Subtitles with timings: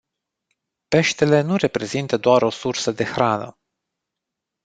[0.87, 3.57] Peștele nu reprezintă doar o sursă de hrană.